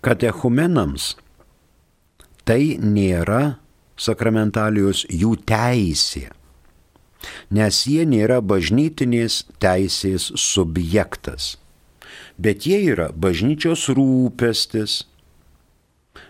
Katechumenams 0.00 1.16
tai 2.48 2.80
nėra 2.80 3.60
sakramentalijos 4.00 5.04
jų 5.10 5.36
teisė, 5.48 6.30
nes 7.50 7.82
jie 7.86 8.04
nėra 8.08 8.40
bažnytinės 8.42 9.44
teisės 9.62 10.30
subjektas, 10.40 11.56
bet 12.38 12.66
jie 12.68 12.82
yra 12.92 13.10
bažnyčios 13.12 13.88
rūpestis 13.96 15.04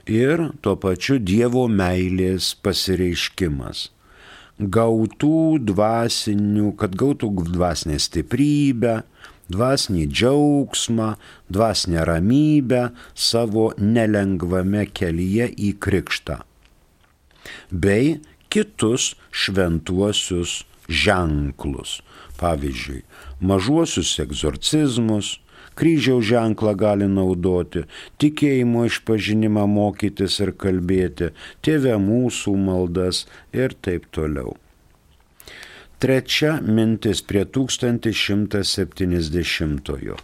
ir 0.07 0.49
tuo 0.63 0.77
pačiu 0.81 1.19
Dievo 1.19 1.67
meilės 1.69 2.55
pasireiškimas 2.63 3.91
gautų 4.57 5.59
dvasinių, 5.69 6.73
kad 6.81 6.97
gautų 6.97 7.29
dvasinę 7.53 7.99
stiprybę, 8.01 9.03
dvasinį 9.53 10.07
džiaugsmą, 10.09 11.11
dvasinę 11.53 12.05
ramybę 12.09 12.91
savo 13.15 13.73
nelengvame 13.79 14.87
kelyje 14.89 15.51
į 15.53 15.75
krikštą. 15.79 16.41
Bei 17.71 18.17
kitus 18.51 19.15
šventuosius 19.31 20.65
ženklus. 20.89 22.01
Pavyzdžiui, 22.37 23.03
mažuosius 23.41 24.19
egzorcizmus, 24.21 25.41
kryžiaus 25.77 26.25
ženklą 26.29 26.75
gali 26.77 27.09
naudoti, 27.09 27.85
tikėjimo 28.21 28.85
išpažinimą 28.91 29.65
mokytis 29.71 30.41
ir 30.45 30.53
kalbėti, 30.63 31.27
tėvę 31.65 31.97
mūsų 32.03 32.53
maldas 32.61 33.27
ir 33.57 33.71
taip 33.85 34.03
toliau. 34.13 34.57
Trečia 35.97 36.61
mintis 36.61 37.25
prie 37.25 37.49
1170-ojo. 37.49 40.17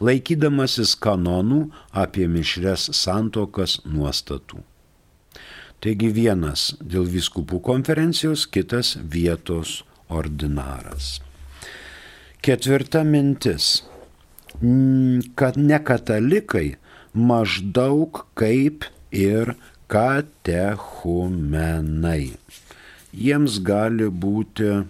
laikydamasis 0.00 0.96
kanonų 0.96 1.66
apie 1.92 2.30
mišres 2.38 2.88
santokas 3.04 3.82
nuostatų. 3.84 4.64
Taigi 5.82 6.12
vienas 6.14 6.76
dėl 6.80 7.04
viskupų 7.10 7.60
konferencijos, 7.64 8.46
kitas 8.46 8.96
vietos 9.00 9.82
ordinaras. 10.08 11.20
Ketvirta 12.44 13.04
mintis, 13.08 13.82
kad 15.34 15.56
nekatalikai 15.56 16.76
maždaug 17.14 18.26
kaip 18.38 18.84
ir 19.10 19.54
katechumenai. 19.88 22.36
Jiems 23.14 23.58
gali 23.62 24.10
būti 24.10 24.84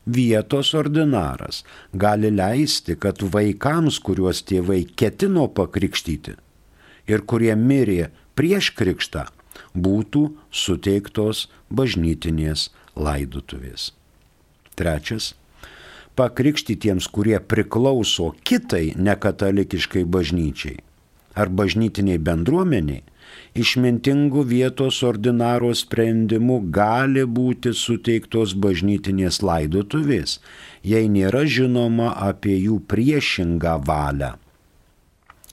vietos 0.07 0.75
ordinaras 0.75 1.65
gali 1.93 2.31
leisti, 2.31 2.97
kad 2.97 3.23
vaikams, 3.23 3.99
kuriuos 3.99 4.43
tėvai 4.47 4.85
ketino 4.97 5.49
pakrikštyti 5.51 6.37
ir 7.11 7.23
kurie 7.31 7.55
mirė 7.59 8.11
prieš 8.39 8.73
krikštą, 8.79 9.27
būtų 9.75 10.23
suteiktos 10.51 11.47
bažnytinės 11.71 12.71
laidutuvės. 12.97 13.93
Trečias. 14.77 15.35
Pakrikštytiems, 16.17 17.11
kurie 17.13 17.37
priklauso 17.41 18.31
kitai 18.47 18.95
nekatalikiškai 18.97 20.07
bažnyčiai 20.09 20.81
ar 21.37 21.53
bažnytiniai 21.53 22.19
bendruomeniai, 22.19 23.05
išmintingų 23.57 24.45
vietos 24.49 25.03
ordinaro 25.07 25.73
sprendimu 25.77 26.59
gali 26.73 27.25
būti 27.39 27.73
suteiktos 27.77 28.55
bažnytinės 28.57 29.43
laidotuvės, 29.45 30.39
jei 30.83 31.09
nėra 31.13 31.45
žinoma 31.45 32.13
apie 32.29 32.57
jų 32.57 32.81
priešingą 32.89 33.77
valią. 33.87 34.35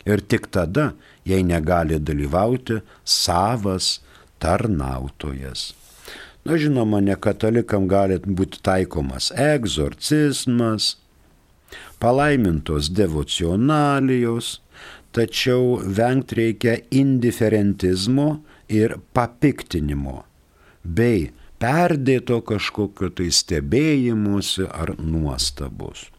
Ir 0.03 0.19
tik 0.19 0.49
tada, 0.51 0.93
jei 1.23 1.43
negali 1.47 1.99
dalyvauti 1.99 2.81
savas 3.07 4.01
tarnautojas. 4.39 5.71
Na 6.43 6.57
žinoma, 6.59 6.99
nekatalikam 6.99 7.87
gali 7.87 8.17
būti 8.19 8.59
taikomas 8.59 9.29
egzorcizmas, 9.31 10.97
palaimintos 12.03 12.89
devocionalijos, 12.91 14.57
tačiau 15.13 15.77
vengti 15.97 16.39
reikia 16.39 16.75
indiferentizmo 16.91 18.27
ir 18.69 18.97
papiktinimo, 19.13 20.23
bei 20.83 21.29
perdėto 21.61 22.41
kažkokio 22.43 23.11
tai 23.17 23.29
stebėjimuose 23.31 24.67
ar 24.67 24.95
nuostabos. 24.99 26.09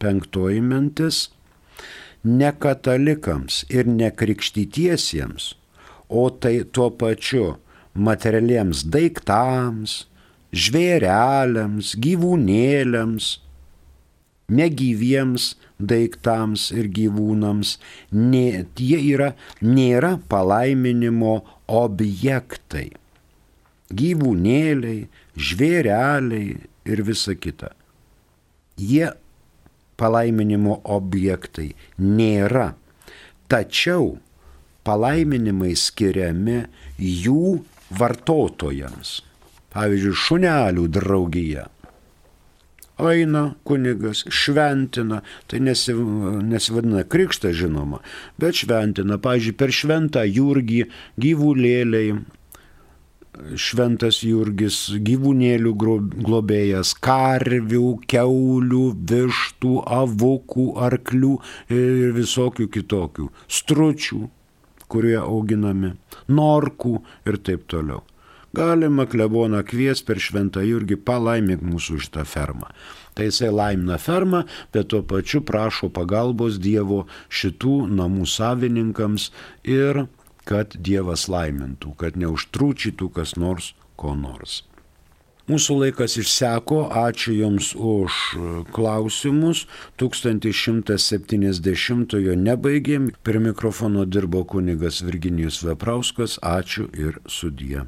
Penktoji 0.00 0.62
mintis- 0.62 1.28
ne 2.38 2.50
katalikams 2.52 3.64
ir 3.68 3.84
nekrikštytiesiems, 3.86 5.54
o 6.08 6.30
tai 6.30 6.64
tuo 6.64 6.90
pačiu 6.90 7.56
materialiems 7.94 8.84
daiktams, 8.92 10.04
žvėreliams, 10.52 11.96
gyvūnėliams, 12.04 13.38
negyviems 14.48 15.54
daiktams 15.78 16.70
ir 16.72 16.88
gyvūnams, 16.92 17.76
nė, 18.12 18.66
jie 18.78 19.00
yra, 19.12 19.32
nėra 19.60 20.16
palaiminimo 20.30 21.40
objektai. 21.68 22.88
Gyvūnėliai, 23.96 25.06
žvėreliai 25.36 26.56
ir 26.90 27.02
visa 27.06 27.36
kita. 27.38 27.70
Jie 28.76 29.12
palaiminimo 30.00 30.80
objektai 30.96 31.70
nėra. 32.02 32.72
Tačiau 33.46 34.16
palaiminimai 34.86 35.74
skiriami 35.78 36.64
jų 36.98 37.60
vartotojams. 37.96 39.20
Pavyzdžiui, 39.76 40.18
šunelių 40.18 40.86
draugija 40.88 41.66
eina 42.98 43.54
kunigas, 43.68 44.24
šventina, 44.32 45.20
tai 45.50 45.60
nesivadina 45.60 47.04
krikštą 47.04 47.52
žinoma, 47.56 48.00
bet 48.40 48.62
šventina, 48.62 49.20
pažiūrėjau, 49.20 49.58
per 49.60 49.74
šventą 49.76 50.24
jūrgį 50.24 50.82
gyvulėliai, 51.20 52.16
šventas 53.60 54.22
jūrgis, 54.24 54.78
gyvūnėlių 55.04 55.72
globėjas, 55.76 56.94
karvių, 57.04 57.84
keulių, 58.08 58.84
vištų, 59.12 59.74
avukų, 59.98 60.66
arklių 60.88 61.34
ir 61.76 62.16
visokių 62.16 62.68
kitokių, 62.72 63.28
stručių, 63.60 64.22
kurie 64.88 65.16
auginami, 65.20 65.96
norkų 66.32 67.00
ir 67.28 67.40
taip 67.44 67.66
toliau. 67.70 68.04
Galima 68.56 69.04
kleboną 69.04 69.60
kvies 69.68 70.00
per 70.06 70.16
šventą 70.22 70.62
Jurgį 70.64 70.96
palaimink 71.04 71.60
mūsų 71.60 71.98
šitą 72.06 72.24
fermą. 72.24 72.70
Tai 73.16 73.24
jisai 73.28 73.50
laimina 73.52 73.98
fermą, 74.00 74.44
bet 74.72 74.88
tuo 74.92 75.02
pačiu 75.04 75.42
prašo 75.44 75.88
pagalbos 75.92 76.56
Dievo 76.60 77.06
šitų 77.28 77.86
namų 77.98 78.24
savininkams 78.28 79.30
ir 79.64 80.06
kad 80.48 80.76
Dievas 80.88 81.28
laimintų, 81.32 81.94
kad 82.00 82.16
neužtrūčytų 82.16 83.10
kas 83.18 83.36
nors 83.36 83.74
ko 84.00 84.10
nors. 84.16 84.62
Mūsų 85.46 85.78
laikas 85.78 86.18
išseko, 86.18 86.90
ačiū 87.06 87.30
Jums 87.36 87.70
už 87.78 88.10
klausimus. 88.74 89.70
1170-ojo 90.02 92.34
nebaigėm, 92.40 93.14
prie 93.22 93.38
mikrofono 93.44 94.02
dirbo 94.10 94.42
kunigas 94.42 95.06
Virginijus 95.06 95.62
Veprauskas, 95.62 96.42
ačiū 96.42 96.90
ir 96.90 97.22
sudie. 97.30 97.86